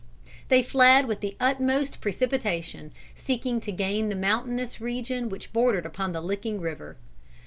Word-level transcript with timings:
They 0.47 0.63
fled 0.63 1.05
with 1.05 1.19
the 1.19 1.35
utmost 1.39 2.01
precipitation, 2.01 2.91
seeking 3.15 3.61
to 3.61 3.71
gain 3.71 4.09
the 4.09 4.15
mountainous 4.15 4.81
region 4.81 5.29
which 5.29 5.53
bordered 5.53 5.85
upon 5.85 6.11
the 6.11 6.21
Licking 6.21 6.59
River. 6.59 6.97